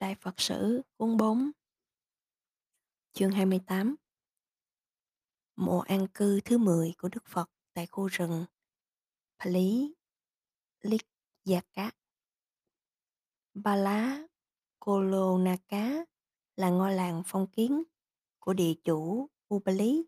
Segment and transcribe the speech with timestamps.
[0.00, 1.50] Đại Phật Sử Cuốn 4
[3.12, 3.96] Chương 28
[5.56, 8.44] Mộ an cư thứ 10 của Đức Phật tại khu rừng
[9.38, 9.94] Pali
[10.80, 11.90] Likyaka
[13.54, 14.26] Ba Lá
[14.78, 16.04] Kolonaka
[16.56, 17.82] là ngôi làng phong kiến
[18.38, 20.02] của địa chủ Ubali.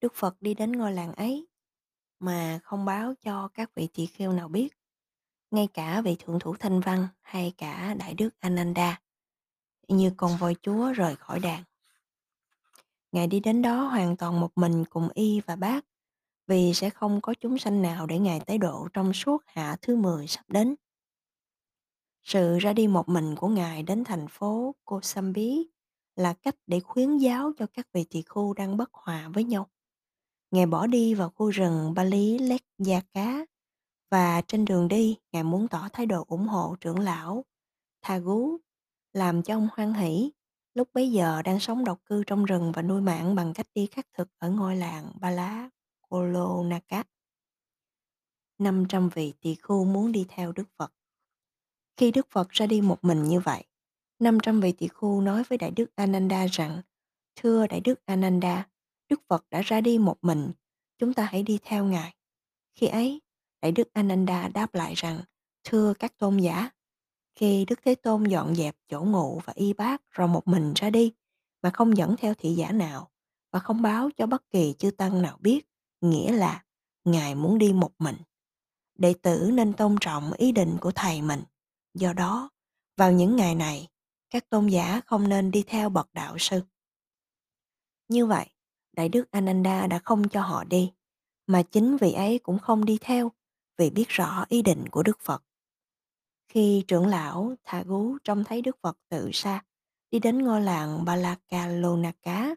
[0.00, 1.46] Đức Phật đi đến ngôi làng ấy
[2.18, 4.68] mà không báo cho các vị tỳ kheo nào biết,
[5.50, 9.00] ngay cả vị thượng thủ thanh văn hay cả đại đức Ananda,
[9.96, 11.64] như con voi chúa rời khỏi đàn.
[13.12, 15.84] Ngài đi đến đó hoàn toàn một mình cùng y và bác,
[16.46, 19.96] vì sẽ không có chúng sanh nào để Ngài tế độ trong suốt hạ thứ
[19.96, 20.74] 10 sắp đến.
[22.22, 25.66] Sự ra đi một mình của Ngài đến thành phố Kosambi
[26.16, 29.66] là cách để khuyến giáo cho các vị tỳ khu đang bất hòa với nhau.
[30.50, 33.46] Ngài bỏ đi vào khu rừng Bali Lek Gia Cá
[34.10, 37.44] và trên đường đi, Ngài muốn tỏ thái độ ủng hộ trưởng lão
[38.02, 38.58] Thagu,
[39.12, 40.30] làm cho ông hoan hỷ
[40.74, 43.86] Lúc bấy giờ đang sống độc cư trong rừng và nuôi mạng bằng cách đi
[43.86, 45.70] khắc thực ở ngôi làng Ba Lá,
[46.08, 47.04] Kolonaka.
[48.58, 50.92] 500 vị tỳ khu muốn đi theo Đức Phật.
[51.96, 53.64] Khi Đức Phật ra đi một mình như vậy,
[54.18, 56.82] 500 vị tỳ khu nói với Đại Đức Ananda rằng,
[57.36, 58.68] Thưa Đại Đức Ananda,
[59.08, 60.52] Đức Phật đã ra đi một mình,
[60.98, 62.14] chúng ta hãy đi theo Ngài.
[62.74, 63.20] Khi ấy,
[63.62, 65.20] Đại Đức Ananda đáp lại rằng,
[65.64, 66.70] Thưa các tôn giả,
[67.40, 70.90] khi Đức Thế Tôn dọn dẹp chỗ ngụ và y bát rồi một mình ra
[70.90, 71.12] đi,
[71.62, 73.10] mà không dẫn theo thị giả nào
[73.52, 75.66] và không báo cho bất kỳ chư tăng nào biết,
[76.00, 76.64] nghĩa là
[77.04, 78.16] Ngài muốn đi một mình.
[78.98, 81.42] Đệ tử nên tôn trọng ý định của thầy mình.
[81.94, 82.50] Do đó,
[82.96, 83.88] vào những ngày này,
[84.30, 86.60] các tôn giả không nên đi theo bậc đạo sư.
[88.08, 88.46] Như vậy,
[88.92, 90.92] Đại Đức Ananda đã không cho họ đi,
[91.46, 93.32] mà chính vì ấy cũng không đi theo,
[93.78, 95.44] vì biết rõ ý định của Đức Phật.
[96.50, 99.64] Khi trưởng lão Thà Gú trông thấy Đức Phật tự xa,
[100.10, 102.54] đi đến ngôi làng Balakalonaka,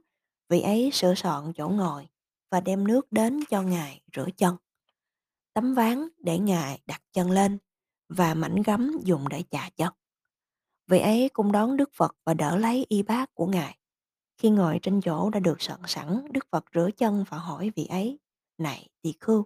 [0.49, 2.07] vị ấy sửa soạn chỗ ngồi
[2.51, 4.55] và đem nước đến cho Ngài rửa chân.
[5.53, 7.57] Tấm ván để Ngài đặt chân lên
[8.09, 9.93] và mảnh gấm dùng để chà chân.
[10.87, 13.77] Vị ấy cũng đón Đức Phật và đỡ lấy y bát của Ngài.
[14.37, 17.85] Khi ngồi trên chỗ đã được soạn sẵn, Đức Phật rửa chân và hỏi vị
[17.85, 18.19] ấy,
[18.57, 19.45] Này tỳ khưu,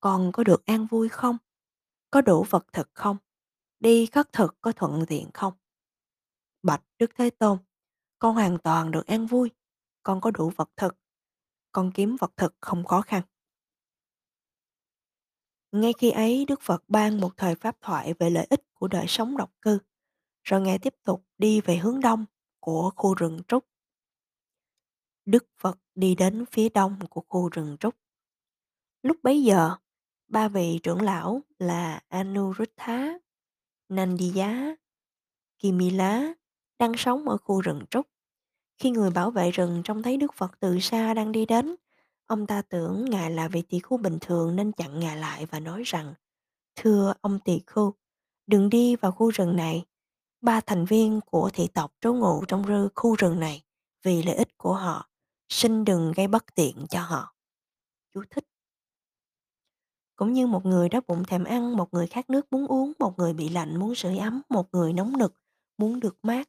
[0.00, 1.36] con có được an vui không?
[2.10, 3.16] Có đủ vật thực không?
[3.80, 5.52] Đi khất thực có thuận tiện không?
[6.62, 7.58] Bạch Đức Thế Tôn,
[8.18, 9.50] con hoàn toàn được an vui,
[10.02, 10.96] con có đủ vật thực,
[11.72, 13.22] con kiếm vật thực không khó khăn.
[15.72, 19.04] Ngay khi ấy, Đức Phật ban một thời pháp thoại về lợi ích của đời
[19.08, 19.78] sống độc cư,
[20.42, 22.24] rồi Ngài tiếp tục đi về hướng đông
[22.60, 23.64] của khu rừng trúc.
[25.24, 27.94] Đức Phật đi đến phía đông của khu rừng trúc.
[29.02, 29.76] Lúc bấy giờ,
[30.28, 33.18] ba vị trưởng lão là Anuruddha,
[33.90, 34.74] Nandiya,
[35.58, 36.34] Kimila
[36.78, 38.06] đang sống ở khu rừng trúc.
[38.78, 41.76] Khi người bảo vệ rừng trông thấy Đức Phật từ xa đang đi đến,
[42.26, 45.60] ông ta tưởng Ngài là vị tỳ khu bình thường nên chặn Ngài lại và
[45.60, 46.14] nói rằng
[46.76, 47.94] Thưa ông tỳ khu,
[48.46, 49.84] đừng đi vào khu rừng này.
[50.40, 53.62] Ba thành viên của thị tộc trú ngụ trong rư khu rừng này
[54.02, 55.08] vì lợi ích của họ,
[55.48, 57.34] xin đừng gây bất tiện cho họ.
[58.14, 58.44] Chú thích
[60.20, 63.18] cũng như một người đói bụng thèm ăn, một người khát nước muốn uống, một
[63.18, 65.34] người bị lạnh muốn sưởi ấm, một người nóng nực
[65.78, 66.48] muốn được mát,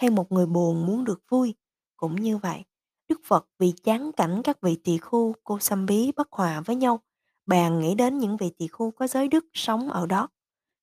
[0.00, 1.54] hay một người buồn muốn được vui.
[1.96, 2.64] Cũng như vậy,
[3.08, 6.76] Đức Phật vì chán cảnh các vị tỳ khu cô xăm bí bất hòa với
[6.76, 7.00] nhau,
[7.46, 10.28] bèn nghĩ đến những vị tỳ khu có giới đức sống ở đó.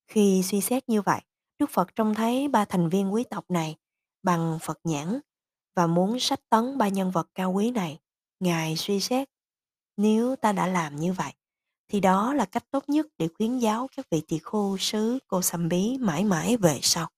[0.08, 1.22] Khi suy xét như vậy,
[1.60, 3.76] Đức Phật trông thấy ba thành viên quý tộc này
[4.24, 5.20] bằng Phật nhãn
[5.76, 8.00] và muốn sách tấn ba nhân vật cao quý này.
[8.40, 9.30] Ngài suy xét,
[9.98, 11.34] nếu ta đã làm như vậy,
[11.88, 15.42] thì đó là cách tốt nhất để khuyến giáo các vị tỳ khưu xứ Cô
[15.42, 17.10] Sầm Bí mãi mãi về sau.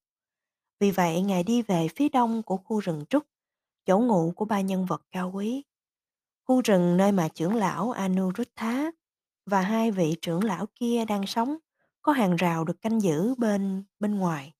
[0.80, 3.24] Vì vậy, Ngài đi về phía đông của khu rừng trúc,
[3.86, 5.64] chỗ ngụ của ba nhân vật cao quý.
[6.44, 8.90] Khu rừng nơi mà trưởng lão Anuruddha
[9.46, 11.56] và hai vị trưởng lão kia đang sống
[12.02, 14.52] có hàng rào được canh giữ bên bên ngoài.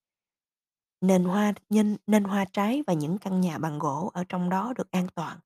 [1.01, 4.73] Nền hoa nhân nên hoa trái và những căn nhà bằng gỗ ở trong đó
[4.77, 5.39] được an toàn,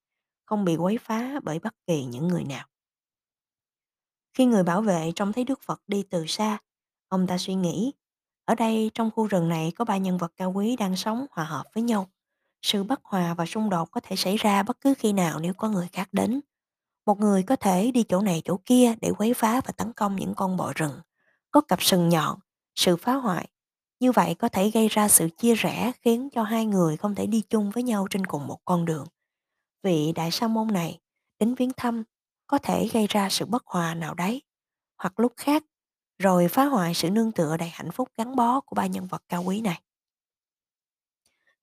[0.45, 2.68] không bị quấy phá bởi bất kỳ những người nào.
[4.33, 6.57] Khi người bảo vệ trông thấy Đức Phật đi từ xa,
[7.07, 7.94] ông ta suy nghĩ,
[8.45, 11.45] ở đây trong khu rừng này có ba nhân vật cao quý đang sống hòa
[11.45, 12.09] hợp với nhau.
[12.62, 15.53] Sự bất hòa và xung đột có thể xảy ra bất cứ khi nào nếu
[15.53, 16.41] có người khác đến.
[17.06, 20.15] Một người có thể đi chỗ này chỗ kia để quấy phá và tấn công
[20.15, 21.00] những con bò rừng.
[21.51, 22.39] Có cặp sừng nhọn,
[22.75, 23.50] sự phá hoại.
[24.00, 27.25] Như vậy có thể gây ra sự chia rẽ khiến cho hai người không thể
[27.25, 29.06] đi chung với nhau trên cùng một con đường.
[29.83, 31.00] Vị đại sa môn này
[31.39, 32.03] đến viếng thăm
[32.53, 34.41] có thể gây ra sự bất hòa nào đấy,
[34.97, 35.63] hoặc lúc khác,
[36.17, 39.23] rồi phá hoại sự nương tựa đầy hạnh phúc gắn bó của ba nhân vật
[39.29, 39.81] cao quý này.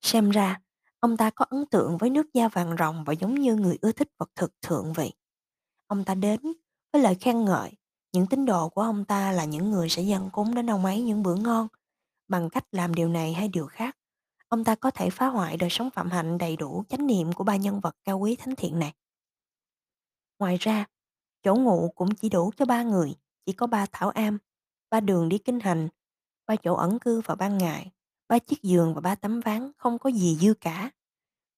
[0.01, 0.61] Xem ra,
[0.99, 3.91] ông ta có ấn tượng với nước da vàng rồng và giống như người ưa
[3.91, 5.13] thích vật thực thượng vị.
[5.87, 6.39] Ông ta đến
[6.93, 7.71] với lời khen ngợi,
[8.11, 11.01] những tín đồ của ông ta là những người sẽ dâng cúng đến ông ấy
[11.01, 11.67] những bữa ngon.
[12.27, 13.97] Bằng cách làm điều này hay điều khác,
[14.47, 17.43] ông ta có thể phá hoại đời sống phạm hạnh đầy đủ chánh niệm của
[17.43, 18.93] ba nhân vật cao quý thánh thiện này.
[20.41, 20.85] Ngoài ra,
[21.43, 23.15] chỗ ngụ cũng chỉ đủ cho ba người,
[23.45, 24.37] chỉ có ba thảo am,
[24.89, 25.87] ba đường đi kinh hành,
[26.47, 27.91] ba chỗ ẩn cư vào ban ngày,
[28.27, 30.91] ba chiếc giường và ba tấm ván không có gì dư cả.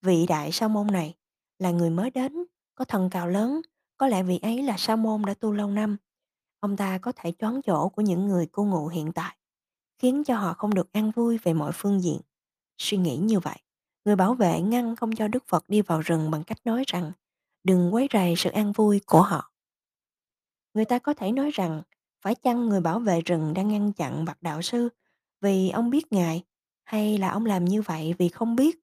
[0.02, 1.14] Vị đại sa môn này
[1.58, 2.44] là người mới đến,
[2.74, 3.60] có thần cào lớn,
[3.96, 5.96] có lẽ vị ấy là sa môn đã tu lâu năm.
[6.60, 9.36] Ông ta có thể choán chỗ của những người cư ngụ hiện tại,
[9.98, 12.20] khiến cho họ không được an vui về mọi phương diện.
[12.78, 13.58] Suy nghĩ như vậy,
[14.04, 17.12] người bảo vệ ngăn không cho Đức Phật đi vào rừng bằng cách nói rằng
[17.64, 19.52] đừng quấy rầy sự an vui của họ.
[20.74, 21.82] Người ta có thể nói rằng,
[22.20, 24.88] phải chăng người bảo vệ rừng đang ngăn chặn bậc đạo sư
[25.40, 26.44] vì ông biết ngài,
[26.84, 28.78] hay là ông làm như vậy vì không biết?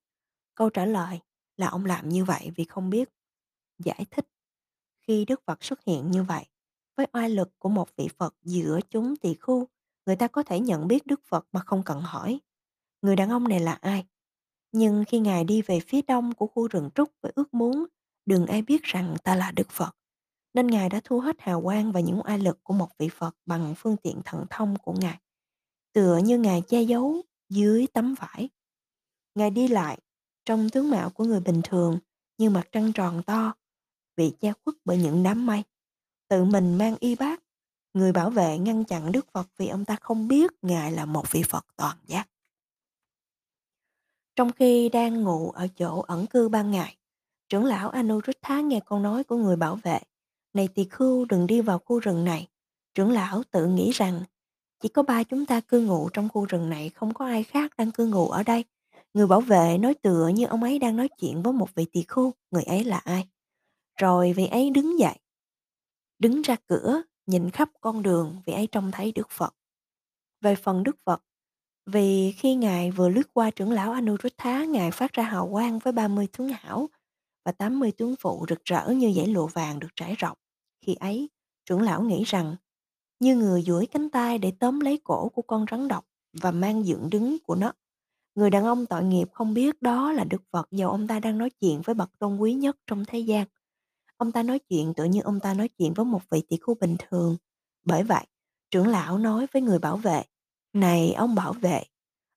[0.56, 1.20] Câu trả lời
[1.58, 3.10] là ông làm như vậy vì không biết.
[3.80, 4.28] Giải thích,
[5.02, 6.46] khi Đức Phật xuất hiện như vậy,
[6.98, 9.68] với oai lực của một vị Phật giữa chúng tỳ khu
[10.06, 12.40] người ta có thể nhận biết Đức Phật mà không cần hỏi,
[13.02, 14.06] người đàn ông này là ai.
[14.72, 17.86] Nhưng khi Ngài đi về phía đông của khu rừng trúc với ước muốn
[18.26, 19.96] đừng ai biết rằng ta là Đức Phật,
[20.54, 23.36] nên Ngài đã thu hết hào quang và những oai lực của một vị Phật
[23.46, 25.20] bằng phương tiện thần thông của Ngài,
[25.94, 28.50] tựa như Ngài che giấu dưới tấm vải.
[29.36, 30.00] Ngài đi lại
[30.46, 32.00] trong tướng mạo của người bình thường
[32.38, 33.54] như mặt trăng tròn to,
[34.16, 35.64] bị che khuất bởi những đám mây.
[36.28, 37.44] Tự mình mang y bát,
[37.94, 41.32] người bảo vệ ngăn chặn Đức Phật vì ông ta không biết Ngài là một
[41.32, 42.28] vị Phật toàn giác.
[44.36, 46.98] Trong khi đang ngủ ở chỗ ẩn cư ban ngày,
[47.52, 50.00] trưởng lão Anuruddha nghe câu nói của người bảo vệ.
[50.54, 52.48] Này tỳ khưu đừng đi vào khu rừng này.
[52.96, 54.22] Trưởng lão tự nghĩ rằng
[54.80, 57.72] chỉ có ba chúng ta cư ngụ trong khu rừng này không có ai khác
[57.78, 58.66] đang cư ngụ ở đây.
[59.14, 62.04] Người bảo vệ nói tựa như ông ấy đang nói chuyện với một vị tỳ
[62.08, 63.28] khưu, người ấy là ai?
[63.98, 65.16] Rồi vị ấy đứng dậy,
[66.20, 69.56] đứng ra cửa, nhìn khắp con đường vị ấy trông thấy Đức Phật.
[70.42, 71.24] Về phần Đức Phật,
[71.86, 75.94] vì khi Ngài vừa lướt qua trưởng lão Anuruddha, Ngài phát ra hào quang với
[75.94, 76.90] 30 tướng hảo
[77.46, 80.38] và 80 tướng phụ rực rỡ như dãy lụa vàng được trải rộng.
[80.86, 81.30] Khi ấy,
[81.66, 82.56] trưởng lão nghĩ rằng
[83.20, 86.06] như người duỗi cánh tay để tóm lấy cổ của con rắn độc
[86.42, 87.74] và mang dựng đứng của nó.
[88.36, 91.38] Người đàn ông tội nghiệp không biết đó là Đức Phật dầu ông ta đang
[91.38, 93.48] nói chuyện với bậc tôn quý nhất trong thế gian.
[94.18, 96.76] Ông ta nói chuyện tự như ông ta nói chuyện với một vị tỷ khu
[96.76, 97.38] bình thường.
[97.86, 98.26] Bởi vậy,
[98.72, 100.24] trưởng lão nói với người bảo vệ,
[100.74, 101.84] Này ông bảo vệ,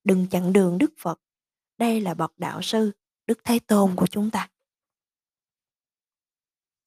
[0.04, 1.20] đừng chặn đường Đức Phật.
[1.78, 2.92] Đây là bậc đạo sư,
[3.26, 4.48] Đức Thế Tôn của chúng ta.